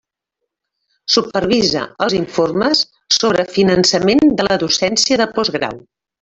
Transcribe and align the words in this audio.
Supervisa 1.15 1.83
els 2.05 2.15
informes 2.21 2.81
sobre 3.19 3.47
finançament 3.59 4.25
de 4.41 4.49
la 4.51 4.59
docència 4.67 5.23
de 5.25 5.31
postgrau. 5.39 5.81